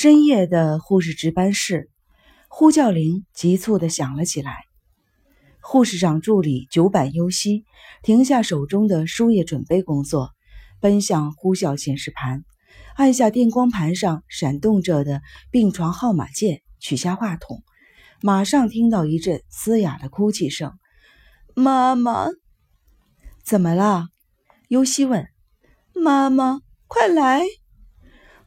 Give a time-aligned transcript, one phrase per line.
[0.00, 1.90] 深夜的护士值班室，
[2.48, 4.62] 呼叫铃急促地响了起来。
[5.60, 7.64] 护士长助理九板优希
[8.04, 10.30] 停下手中的输液准备工作，
[10.78, 12.44] 奔向呼叫显示盘，
[12.94, 17.64] 按下电光盘上闪动着的病床号码键，取下话筒。
[18.22, 20.78] 马上听到一阵嘶哑的哭泣声
[21.56, 22.28] ：“妈妈，
[23.42, 24.06] 怎么了？”
[24.70, 25.26] 优希问。
[25.92, 27.42] “妈妈，快来！”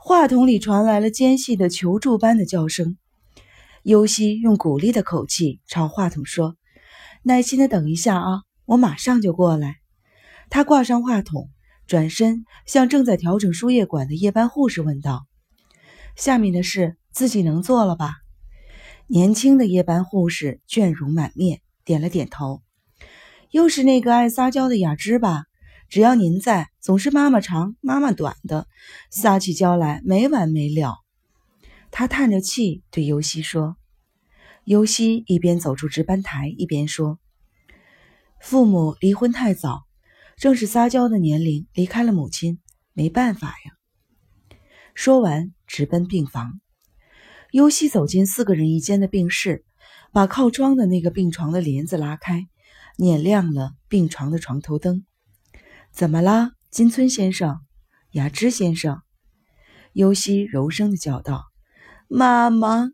[0.03, 2.97] 话筒里传来了尖细的求助般的叫声。
[3.83, 6.55] 尤西用鼓励的口气朝话筒说
[7.21, 9.75] ：“耐心的等一下啊，我马上就过来。”
[10.49, 11.51] 他挂上话筒，
[11.85, 15.27] 转身向正在调整输液管的夜班护士问道
[16.17, 18.15] ：“下面的事自己能做了吧？”
[19.05, 22.63] 年轻的夜班护士倦容满面，点了点头
[23.51, 25.43] ：“又是那个爱撒娇的雅芝吧？”
[25.91, 28.65] 只要您在，总是妈妈长妈妈短的，
[29.09, 30.99] 撒起娇来没完没了。
[31.91, 33.75] 他叹着气对尤西说
[34.63, 37.19] ：“尤西一边走出值班台，一边说
[38.39, 39.81] ：‘父母离婚太早，
[40.37, 42.61] 正是撒娇的年龄，离开了母亲，
[42.93, 43.73] 没办法呀。’”
[44.95, 46.61] 说完，直奔病房。
[47.51, 49.65] 尤西走进四个人一间的病室，
[50.13, 52.47] 把靠窗的那个病床的帘子拉开，
[52.95, 55.05] 捻亮了病床的床头灯。
[55.91, 57.59] 怎么了，金村先生？
[58.11, 59.01] 雅芝先生？
[59.93, 61.43] 尤西柔声的叫道
[62.07, 62.89] ：“妈妈！”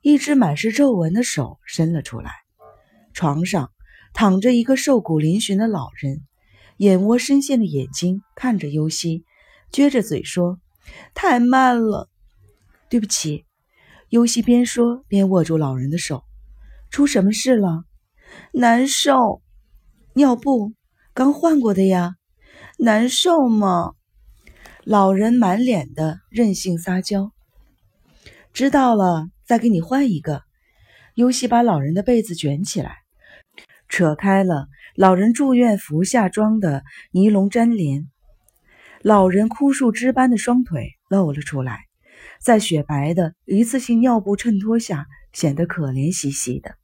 [0.00, 2.32] 一只满是皱纹的手伸了出来。
[3.12, 3.70] 床上
[4.14, 6.22] 躺着一个瘦骨嶙峋的老人，
[6.78, 9.24] 眼窝深陷的眼睛看着尤西，
[9.70, 10.58] 撅着嘴说
[11.14, 12.08] ：“太慢了，
[12.88, 13.44] 对不起。”
[14.08, 16.24] 尤西边说边握住老人的手
[16.90, 17.84] ：“出什么事了？
[18.52, 19.42] 难受，
[20.14, 20.72] 尿布。”
[21.16, 22.16] 刚换过的呀，
[22.78, 23.94] 难受吗？
[24.84, 27.32] 老人满脸的任性撒娇。
[28.52, 30.42] 知道了，再给你换一个。
[31.14, 32.98] 尤西把老人的被子卷起来，
[33.88, 38.10] 扯开了老人住院服下装的尼龙粘连。
[39.00, 41.86] 老人枯树枝般的双腿露了出来，
[42.42, 46.74] 在雪白的一次性尿布衬托下，显得可怜兮兮的。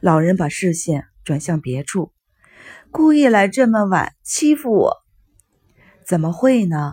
[0.00, 2.12] 老人把视线转向别处。
[2.92, 4.98] 故意来这么晚欺负我？
[6.06, 6.92] 怎么会呢？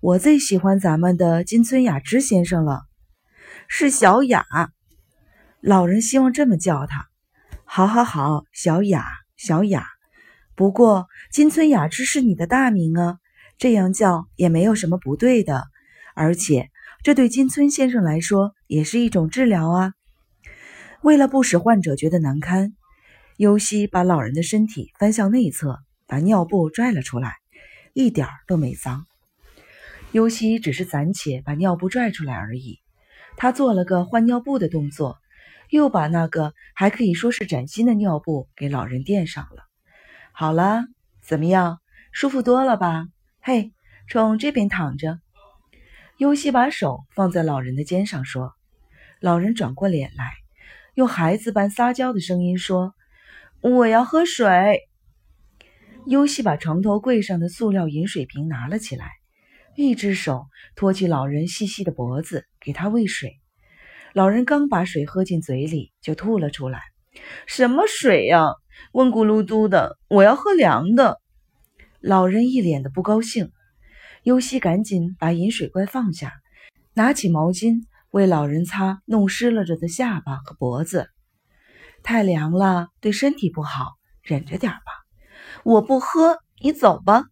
[0.00, 2.82] 我最喜欢咱们的金村雅之先生了，
[3.66, 4.46] 是小雅。
[5.60, 7.08] 老人希望这么叫他。
[7.64, 9.04] 好，好，好，小雅，
[9.36, 9.88] 小雅。
[10.54, 13.18] 不过金村雅之是你的大名啊，
[13.58, 15.64] 这样叫也没有什么不对的。
[16.14, 16.70] 而且
[17.02, 19.94] 这对金村先生来说也是一种治疗啊。
[21.02, 22.72] 为了不使患者觉得难堪。
[23.40, 27.36] 尤西把老人的身体翻向内侧，把尿布拽了出来，
[27.94, 29.06] 一点都没脏。
[30.12, 32.80] 尤西只是暂且把尿布拽出来而已。
[33.38, 35.16] 他做了个换尿布的动作，
[35.70, 39.62] 又把那个还可以说是崭新的尿布给老人垫上了。
[40.32, 40.84] 好了，
[41.22, 41.80] 怎么样，
[42.12, 43.06] 舒服多了吧？
[43.40, 43.72] 嘿，
[44.06, 45.18] 冲这边躺着。
[46.18, 48.52] 尤西把手放在老人的肩上说。
[49.18, 50.30] 老人转过脸来，
[50.92, 52.94] 用孩子般撒娇的声音说。
[53.62, 54.80] 我要喝水。
[56.06, 59.10] 尤西把床头柜上的塑料饮水瓶拿了起来，
[59.76, 63.36] 一只手托起老人细细的脖子，给他喂水。
[64.14, 66.80] 老人刚把水喝进嘴里，就吐了出来。
[67.46, 68.46] 什么水呀？
[68.92, 71.20] 温咕噜嘟的，我要喝凉的。
[72.00, 73.52] 老人一脸的不高兴。
[74.22, 76.32] 尤西赶紧把饮水罐放下，
[76.94, 81.10] 拿起毛巾为老人擦弄湿了着的下巴和脖子。
[82.02, 84.80] 太凉了，对身体不好，忍着点吧。
[85.64, 87.24] 我不喝，你走吧。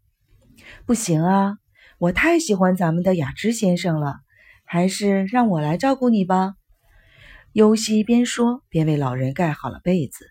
[0.87, 1.57] 不行啊，
[1.99, 4.17] 我太喜欢咱们的雅芝先生了，
[4.65, 6.55] 还是让我来照顾你吧。
[7.53, 10.27] 尤西边说边为老人盖好了被子。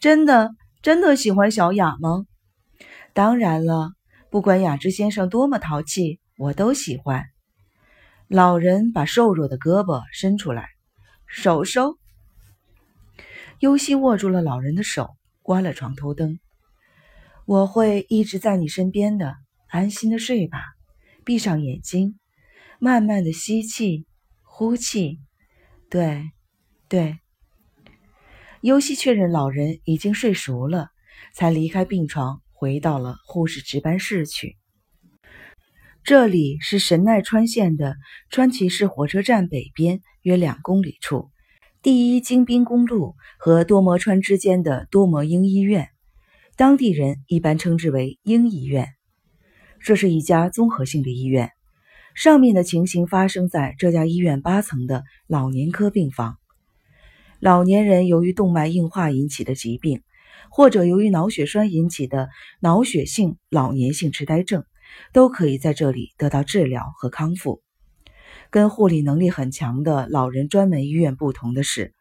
[0.00, 0.50] 真的，
[0.82, 2.24] 真的喜欢小雅吗？
[3.12, 3.92] 当然了，
[4.30, 7.24] 不管雅芝先生多么淘气，我都喜欢。
[8.26, 10.68] 老人把瘦弱的胳膊伸出来，
[11.26, 11.96] 手收。
[13.60, 16.38] 尤西握住了老人的手，关了床头灯。
[17.44, 19.34] 我会一直在你身边的，
[19.66, 20.60] 安心的睡吧。
[21.24, 22.20] 闭上眼睛，
[22.78, 24.06] 慢慢的吸气，
[24.42, 25.18] 呼气。
[25.90, 26.30] 对，
[26.88, 27.18] 对。
[28.60, 30.90] 尤西确认老人已经睡熟了，
[31.34, 34.56] 才离开病床，回到了护士值班室去。
[36.04, 37.96] 这里是神奈川县的
[38.30, 41.30] 川崎市火车站北边约两公里处。
[41.80, 45.90] 第一京滨公路和多摩川之间的多摩英医院，
[46.56, 48.88] 当地人一般称之为英医院。
[49.78, 51.52] 这是一家综合性的医院，
[52.16, 56.36] 上面的情形发生在这家医院八层的老年科病房。
[57.38, 60.02] 老年人由于动脉硬化引起的疾病，
[60.50, 62.28] 或者由于脑血栓引起的
[62.58, 64.64] 脑血性老年性痴呆症，
[65.12, 67.62] 都可以在这里得到治疗和康复。
[68.50, 71.92] 跟护理能力很强的老人专门医院不同的是，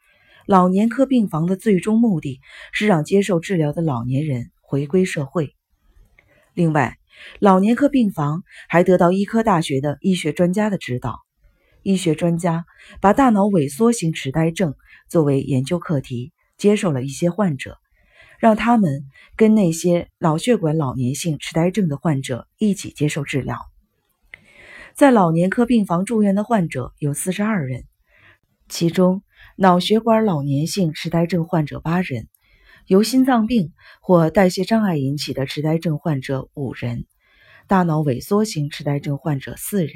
[0.46, 2.40] 老年科病房的最终目的
[2.72, 5.54] 是让接受治疗的老年人回归社会。
[6.54, 6.98] 另外，
[7.40, 11.20] 老年科病房还得到医科大学的医学专家的指导。
[11.84, 12.66] 医学专家
[13.00, 14.76] 把大脑萎缩型痴呆症
[15.10, 17.78] 作为研究课题，接受了一些患者，
[18.40, 19.06] 让他们
[19.36, 23.58] 跟那些脑血管老年性痴呆症的患者一起接受治疗。
[24.98, 27.84] 在老年科病房住院的患者有四十二人，
[28.68, 29.22] 其中
[29.56, 32.28] 脑血管老年性痴呆症患者八人，
[32.88, 37.06] 由心脏病或代谢障碍引起的痴呆症患者五人，
[37.68, 39.94] 大脑萎缩型痴呆症患者四人。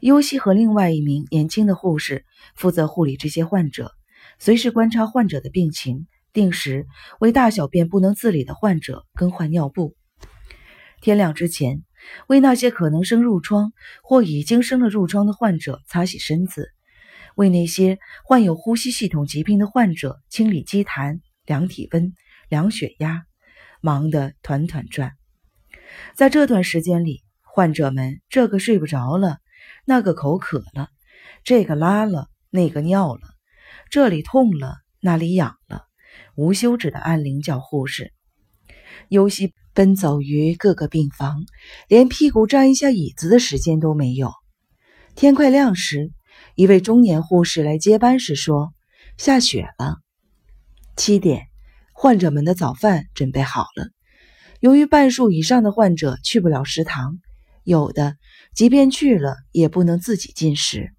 [0.00, 3.92] 优西和另外一名年轻的护士负责护理这些患者，
[4.38, 6.86] 随时观察患者的病情，定时
[7.18, 9.96] 为大小便不能自理的患者更换尿布。
[11.00, 11.82] 天亮之前，
[12.26, 13.72] 为那些可能生褥疮
[14.02, 16.70] 或已经生了褥疮的患者擦洗身子，
[17.34, 22.14] 为那些患有呼吸系统疾病的患者清理积痰、量体温、
[22.48, 23.24] 量血压，
[23.80, 25.12] 忙得团团转。
[26.14, 29.38] 在这段时间里，患者们这个睡不着了。
[29.84, 30.88] 那个口渴了，
[31.44, 33.20] 这个拉了，那个尿了，
[33.90, 35.86] 这里痛了，那里痒了，
[36.34, 38.12] 无休止的按铃叫护士。
[39.08, 41.44] 尤西奔走于各个病房，
[41.86, 44.32] 连屁股沾一下椅子的时间都没有。
[45.14, 46.12] 天快亮时，
[46.54, 48.72] 一位中年护士来接班时说
[49.18, 49.98] ：“下雪了。”
[50.96, 51.48] 七点，
[51.92, 53.90] 患者们的早饭准备好了。
[54.60, 57.18] 由于半数以上的患者去不了食堂。
[57.62, 58.16] 有的，
[58.54, 60.90] 即便去了，也不能自己进食。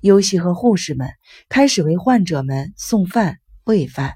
[0.00, 1.10] 尤西和护士们
[1.48, 4.14] 开始为患者们送饭、喂饭，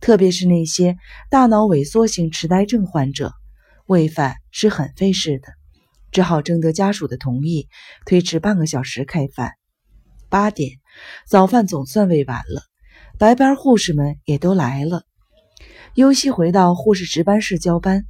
[0.00, 0.96] 特别是那些
[1.30, 3.32] 大脑萎缩型痴呆症患者，
[3.86, 5.48] 喂饭是很费事的，
[6.10, 7.68] 只好征得家属的同意，
[8.06, 9.52] 推迟半个小时开饭。
[10.28, 10.72] 八点，
[11.26, 12.62] 早饭总算喂完了，
[13.18, 15.02] 白班护士们也都来了。
[15.94, 18.04] 尤西回到护士值班室交班。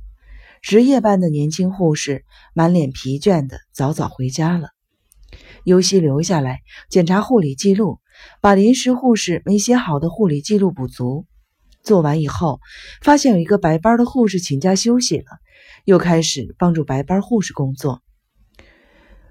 [0.61, 4.71] 值夜班的年轻护士满脸疲倦的早早回家了，
[5.63, 8.01] 尤西留下来检查护理记录，
[8.41, 11.27] 把临时护士没写好的护理记录补足。
[11.83, 12.61] 做完以后，
[13.03, 15.25] 发现有一个白班的护士请假休息了，
[15.85, 18.03] 又开始帮助白班护士工作。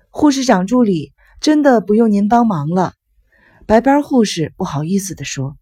[0.09, 2.93] 护士长助理真的不用您帮忙了，
[3.67, 5.57] 白班护士不好意思地说：“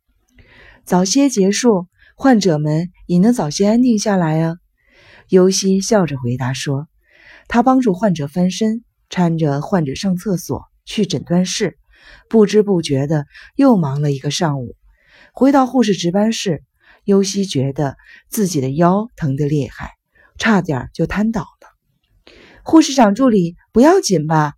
[0.85, 4.55] 早些结束，患者们也能早些安定下来啊。”
[5.27, 6.87] 尤西笑着回答说
[7.49, 11.77] ：“他帮助患者翻身，搀着患者上厕所，去诊断室，
[12.29, 14.75] 不知不觉的又忙了一个上午。
[15.33, 16.63] 回到护士值班室，
[17.05, 17.95] 尤西觉得
[18.27, 19.91] 自己的腰疼得厉害，
[20.37, 22.33] 差点就瘫倒了。
[22.63, 24.53] 护士长助理不要紧吧？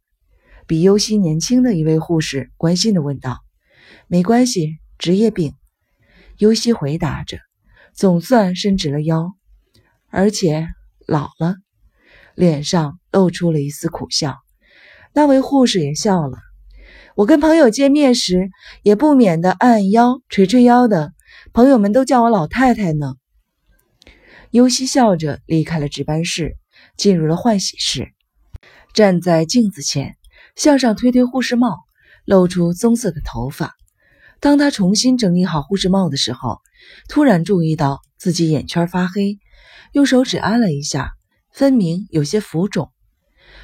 [0.65, 3.39] 比尤西年轻的一位护士关心地问道。
[4.07, 5.53] “没关系，职业病。”
[6.39, 7.37] 尤西回答着，
[7.93, 9.33] 总算伸直了腰。
[10.09, 10.67] 而且
[11.05, 11.55] 老了，
[12.33, 14.37] 脸上露出了一丝苦笑。
[15.13, 16.37] 那位护士也笑了。
[17.15, 18.49] 我跟朋友见面时，
[18.83, 21.11] 也不免的按按腰、捶捶腰的，
[21.57, 23.15] 朋友们都叫我老太太呢。
[24.51, 26.55] 尤西笑着离开了值班室，
[26.97, 28.13] 进入了换洗室，
[28.93, 30.17] 站在镜子前，
[30.55, 31.79] 向上推推护士帽，
[32.25, 33.73] 露出棕色的头发。
[34.39, 36.61] 当他重新整理好护士帽的时候，
[37.09, 39.39] 突然注意到自己眼圈发黑。
[39.93, 41.13] 用手指按了一下，
[41.51, 42.91] 分明有些浮肿。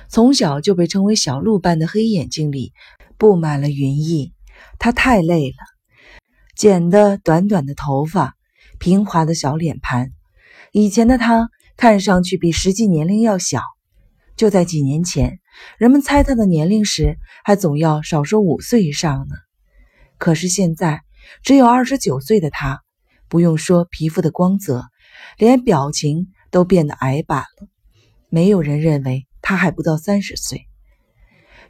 [0.10, 2.74] 从小就被称为“小鹿”般的黑眼睛里
[3.20, 4.32] 布满了云翳。
[4.80, 5.58] 他太累了，
[6.56, 8.36] 剪的短短的头发，
[8.80, 10.12] 平滑的小脸盘。
[10.72, 13.62] 以前的他看上去比实际年龄要小。
[14.36, 15.40] 就在几年前，
[15.78, 19.36] 人们猜他的年龄时，还总要少说五岁以上呢。
[20.18, 21.02] 可是现在，
[21.44, 22.82] 只有二十九岁的他，
[23.28, 24.86] 不用说皮肤的光泽。
[25.38, 27.68] 连表情都变得矮板了，
[28.30, 30.66] 没有人认为他还不到三十岁。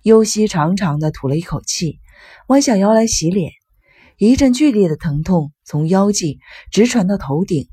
[0.02, 2.00] 尤西长长的吐了一口气，
[2.48, 3.52] 弯下腰来洗脸，
[4.30, 6.40] 一阵剧烈的疼痛从腰际
[6.72, 7.68] 直传到头顶。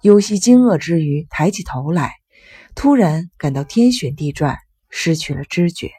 [0.00, 2.12] 尤西惊愕之余抬起头来，
[2.74, 4.56] 突然感到天旋地转，
[4.88, 5.90] 失去了知觉。